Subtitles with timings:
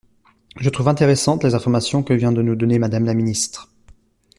[0.59, 3.69] Je trouve intéressantes les informations que vient de nous donner Madame la ministre.